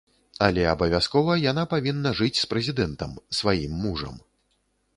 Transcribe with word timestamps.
Але 0.45 0.61
абавязкова 0.69 1.35
яна 1.51 1.65
павінна 1.75 2.13
жыць 2.21 2.39
з 2.41 2.49
прэзідэнтам, 2.53 3.11
сваім 3.41 3.79
мужам. 3.83 4.15